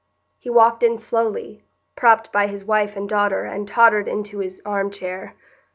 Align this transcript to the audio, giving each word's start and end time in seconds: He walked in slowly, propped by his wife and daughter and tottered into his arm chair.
He 0.39 0.49
walked 0.49 0.81
in 0.81 0.97
slowly, 0.97 1.63
propped 1.95 2.31
by 2.31 2.47
his 2.47 2.65
wife 2.65 2.95
and 2.97 3.07
daughter 3.07 3.43
and 3.45 3.67
tottered 3.67 4.07
into 4.07 4.39
his 4.39 4.59
arm 4.65 4.89
chair. 4.89 5.35